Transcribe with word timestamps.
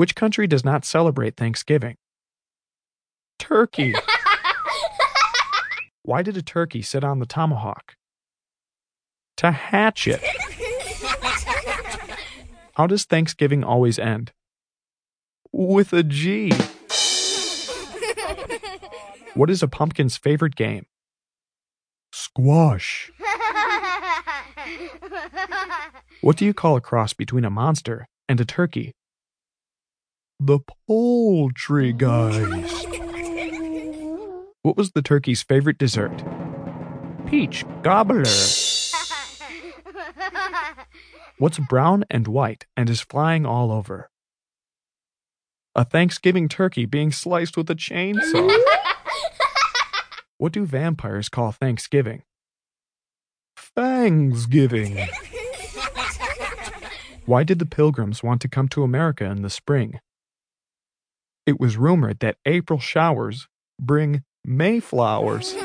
Which 0.00 0.14
country 0.14 0.46
does 0.46 0.64
not 0.64 0.86
celebrate 0.86 1.36
Thanksgiving? 1.36 1.98
Turkey. 3.38 3.92
Why 6.04 6.22
did 6.22 6.38
a 6.38 6.42
turkey 6.42 6.80
sit 6.80 7.04
on 7.04 7.18
the 7.18 7.26
tomahawk? 7.26 7.96
To 9.36 9.50
hatch 9.50 10.08
it. 10.08 10.22
How 12.76 12.86
does 12.86 13.04
Thanksgiving 13.04 13.62
always 13.62 13.98
end? 13.98 14.32
With 15.52 15.92
a 15.92 16.02
G. 16.02 16.50
What 19.34 19.50
is 19.50 19.62
a 19.62 19.68
pumpkin's 19.68 20.16
favorite 20.16 20.56
game? 20.56 20.86
Squash. 22.10 23.12
What 26.22 26.38
do 26.38 26.46
you 26.46 26.54
call 26.54 26.76
a 26.76 26.80
cross 26.80 27.12
between 27.12 27.44
a 27.44 27.50
monster 27.50 28.06
and 28.30 28.40
a 28.40 28.46
turkey? 28.46 28.94
The 30.42 30.60
poultry 30.86 31.92
guys. 31.92 32.86
What 34.62 34.74
was 34.74 34.92
the 34.92 35.02
turkey's 35.02 35.42
favorite 35.42 35.76
dessert? 35.76 36.24
Peach 37.26 37.66
gobbler. 37.82 38.24
What's 41.36 41.58
brown 41.58 42.06
and 42.10 42.26
white 42.26 42.64
and 42.74 42.88
is 42.88 43.02
flying 43.02 43.44
all 43.44 43.70
over? 43.70 44.08
A 45.74 45.84
Thanksgiving 45.84 46.48
turkey 46.48 46.86
being 46.86 47.12
sliced 47.12 47.58
with 47.58 47.68
a 47.68 47.74
chainsaw. 47.74 48.50
what 50.38 50.52
do 50.52 50.64
vampires 50.64 51.28
call 51.28 51.52
Thanksgiving? 51.52 52.22
Fangsgiving. 53.76 55.06
Why 57.26 57.44
did 57.44 57.58
the 57.58 57.66
pilgrims 57.66 58.22
want 58.22 58.40
to 58.40 58.48
come 58.48 58.68
to 58.68 58.82
America 58.82 59.26
in 59.26 59.42
the 59.42 59.50
spring? 59.50 60.00
It 61.46 61.58
was 61.58 61.76
rumored 61.76 62.20
that 62.20 62.36
April 62.46 62.78
showers 62.78 63.48
bring 63.80 64.22
May 64.44 64.80
flowers. 64.80 65.54